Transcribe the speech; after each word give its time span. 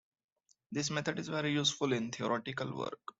This 0.71 0.89
method 0.89 1.19
is 1.19 1.27
very 1.27 1.51
useful 1.51 1.93
in 1.93 2.09
theoretical 2.09 2.75
work. 2.75 2.97